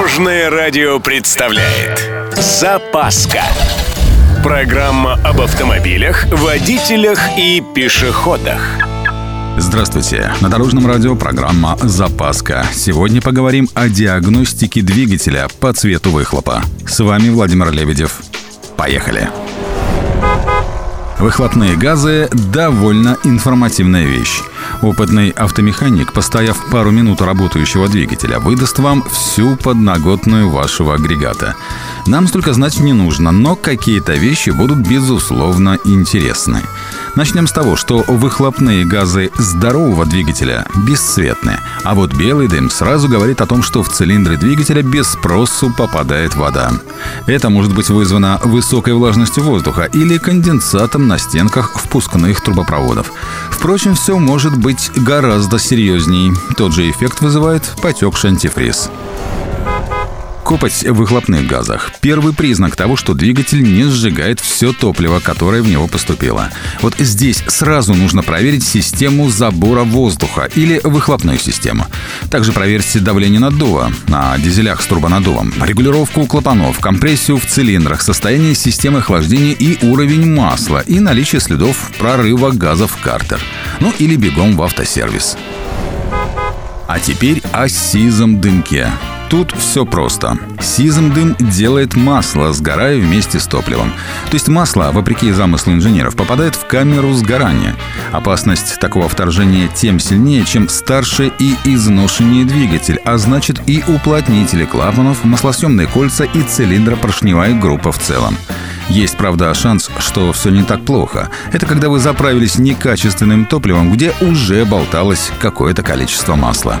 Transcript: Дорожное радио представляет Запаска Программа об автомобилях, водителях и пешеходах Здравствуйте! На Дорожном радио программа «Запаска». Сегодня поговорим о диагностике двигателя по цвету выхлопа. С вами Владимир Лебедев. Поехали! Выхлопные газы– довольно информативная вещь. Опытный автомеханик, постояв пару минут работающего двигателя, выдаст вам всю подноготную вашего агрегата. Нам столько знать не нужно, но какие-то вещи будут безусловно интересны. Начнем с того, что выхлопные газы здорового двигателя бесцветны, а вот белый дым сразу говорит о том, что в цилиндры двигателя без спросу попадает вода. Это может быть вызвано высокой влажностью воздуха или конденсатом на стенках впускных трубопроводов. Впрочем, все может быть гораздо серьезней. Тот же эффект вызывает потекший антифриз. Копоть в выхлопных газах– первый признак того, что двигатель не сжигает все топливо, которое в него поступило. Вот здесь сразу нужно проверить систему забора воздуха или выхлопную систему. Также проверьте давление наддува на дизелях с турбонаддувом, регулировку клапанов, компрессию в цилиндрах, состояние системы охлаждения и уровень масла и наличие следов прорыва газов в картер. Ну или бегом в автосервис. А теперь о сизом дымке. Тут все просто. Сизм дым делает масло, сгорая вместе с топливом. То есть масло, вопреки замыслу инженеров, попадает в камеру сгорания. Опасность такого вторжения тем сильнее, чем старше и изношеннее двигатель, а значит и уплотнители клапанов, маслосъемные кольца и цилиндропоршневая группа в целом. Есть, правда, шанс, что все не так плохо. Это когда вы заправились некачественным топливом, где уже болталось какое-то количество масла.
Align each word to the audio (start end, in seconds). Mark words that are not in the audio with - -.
Дорожное 0.00 0.48
радио 0.48 0.98
представляет 0.98 2.10
Запаска 2.34 3.42
Программа 4.42 5.20
об 5.22 5.42
автомобилях, 5.42 6.24
водителях 6.32 7.18
и 7.36 7.62
пешеходах 7.74 8.62
Здравствуйте! 9.58 10.32
На 10.40 10.48
Дорожном 10.48 10.86
радио 10.86 11.16
программа 11.16 11.76
«Запаска». 11.82 12.64
Сегодня 12.72 13.20
поговорим 13.20 13.68
о 13.74 13.90
диагностике 13.90 14.80
двигателя 14.80 15.48
по 15.60 15.70
цвету 15.74 16.08
выхлопа. 16.08 16.62
С 16.88 16.98
вами 17.00 17.28
Владимир 17.28 17.70
Лебедев. 17.70 18.22
Поехали! 18.78 19.28
Выхлопные 21.18 21.76
газы– 21.76 22.30
довольно 22.54 23.18
информативная 23.24 24.06
вещь. 24.06 24.40
Опытный 24.82 25.28
автомеханик, 25.30 26.12
постояв 26.14 26.56
пару 26.70 26.90
минут 26.90 27.20
работающего 27.20 27.88
двигателя, 27.88 28.38
выдаст 28.38 28.78
вам 28.78 29.04
всю 29.10 29.56
подноготную 29.56 30.48
вашего 30.48 30.94
агрегата. 30.94 31.54
Нам 32.06 32.26
столько 32.26 32.54
знать 32.54 32.80
не 32.80 32.94
нужно, 32.94 33.30
но 33.30 33.56
какие-то 33.56 34.14
вещи 34.14 34.50
будут 34.50 34.78
безусловно 34.78 35.78
интересны. 35.84 36.62
Начнем 37.14 37.46
с 37.46 37.52
того, 37.52 37.76
что 37.76 38.04
выхлопные 38.06 38.86
газы 38.86 39.30
здорового 39.36 40.06
двигателя 40.06 40.66
бесцветны, 40.86 41.58
а 41.84 41.94
вот 41.94 42.14
белый 42.14 42.48
дым 42.48 42.70
сразу 42.70 43.08
говорит 43.08 43.40
о 43.40 43.46
том, 43.46 43.62
что 43.62 43.82
в 43.82 43.90
цилиндры 43.90 44.36
двигателя 44.36 44.82
без 44.82 45.08
спросу 45.08 45.70
попадает 45.76 46.36
вода. 46.36 46.70
Это 47.26 47.50
может 47.50 47.74
быть 47.74 47.90
вызвано 47.90 48.40
высокой 48.44 48.94
влажностью 48.94 49.42
воздуха 49.42 49.82
или 49.92 50.18
конденсатом 50.18 51.08
на 51.08 51.18
стенках 51.18 51.78
впускных 51.78 52.40
трубопроводов. 52.40 53.12
Впрочем, 53.60 53.94
все 53.94 54.18
может 54.18 54.58
быть 54.58 54.90
гораздо 54.96 55.58
серьезней. 55.58 56.32
Тот 56.56 56.72
же 56.72 56.90
эффект 56.90 57.20
вызывает 57.20 57.62
потекший 57.82 58.30
антифриз. 58.30 58.90
Копоть 60.50 60.82
в 60.82 60.94
выхлопных 60.94 61.46
газах– 61.46 61.92
первый 62.00 62.34
признак 62.34 62.74
того, 62.74 62.96
что 62.96 63.14
двигатель 63.14 63.62
не 63.62 63.84
сжигает 63.84 64.40
все 64.40 64.72
топливо, 64.72 65.20
которое 65.20 65.62
в 65.62 65.68
него 65.68 65.86
поступило. 65.86 66.50
Вот 66.80 66.96
здесь 66.98 67.44
сразу 67.46 67.94
нужно 67.94 68.24
проверить 68.24 68.64
систему 68.64 69.30
забора 69.30 69.84
воздуха 69.84 70.50
или 70.56 70.80
выхлопную 70.82 71.38
систему. 71.38 71.86
Также 72.32 72.50
проверьте 72.50 72.98
давление 72.98 73.38
наддува 73.38 73.92
на 74.08 74.36
дизелях 74.38 74.82
с 74.82 74.86
турбонаддувом, 74.86 75.54
регулировку 75.62 76.26
клапанов, 76.26 76.80
компрессию 76.80 77.38
в 77.38 77.46
цилиндрах, 77.46 78.02
состояние 78.02 78.56
системы 78.56 78.98
охлаждения 78.98 79.52
и 79.52 79.86
уровень 79.86 80.34
масла 80.34 80.80
и 80.84 80.98
наличие 80.98 81.40
следов 81.40 81.92
прорыва 81.96 82.50
газов 82.50 82.90
в 82.90 83.00
картер. 83.00 83.40
Ну 83.78 83.94
или 84.00 84.16
бегом 84.16 84.56
в 84.56 84.62
автосервис. 84.64 85.36
А 86.88 86.98
теперь 86.98 87.40
о 87.52 87.68
сизом 87.68 88.40
дымке. 88.40 88.90
Тут 89.30 89.52
все 89.52 89.86
просто. 89.86 90.36
Сизм 90.60 91.14
дым 91.14 91.36
делает 91.38 91.94
масло, 91.94 92.52
сгорая 92.52 92.98
вместе 92.98 93.38
с 93.38 93.46
топливом. 93.46 93.92
То 94.28 94.34
есть 94.34 94.48
масло, 94.48 94.90
вопреки 94.92 95.30
замыслу 95.30 95.72
инженеров, 95.72 96.16
попадает 96.16 96.56
в 96.56 96.66
камеру 96.66 97.12
сгорания. 97.12 97.76
Опасность 98.10 98.80
такого 98.80 99.08
вторжения 99.08 99.68
тем 99.68 100.00
сильнее, 100.00 100.44
чем 100.44 100.68
старше 100.68 101.30
и 101.38 101.54
изношеннее 101.64 102.44
двигатель, 102.44 102.98
а 103.04 103.18
значит 103.18 103.62
и 103.68 103.84
уплотнители 103.86 104.64
клапанов, 104.64 105.22
маслосъемные 105.22 105.86
кольца 105.86 106.24
и 106.24 106.42
цилиндропоршневая 106.42 107.54
группа 107.54 107.92
в 107.92 107.98
целом. 108.00 108.36
Есть, 108.88 109.16
правда, 109.16 109.54
шанс, 109.54 109.90
что 110.00 110.32
все 110.32 110.50
не 110.50 110.64
так 110.64 110.84
плохо. 110.84 111.30
Это 111.52 111.66
когда 111.66 111.88
вы 111.88 112.00
заправились 112.00 112.58
некачественным 112.58 113.46
топливом, 113.46 113.92
где 113.92 114.12
уже 114.20 114.64
болталось 114.64 115.30
какое-то 115.38 115.84
количество 115.84 116.34
масла. 116.34 116.80